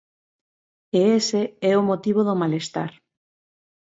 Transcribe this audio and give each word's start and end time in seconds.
E 0.97 0.99
ese 1.19 1.41
é 1.71 1.73
o 1.81 1.87
motivo 1.89 2.21
do 2.27 2.39
malestar. 2.41 2.91